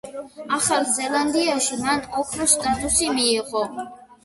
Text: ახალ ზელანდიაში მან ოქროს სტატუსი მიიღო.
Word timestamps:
ახალ 0.55 0.87
ზელანდიაში 0.93 1.79
მან 1.83 2.03
ოქროს 2.23 2.57
სტატუსი 2.59 3.13
მიიღო. 3.21 3.65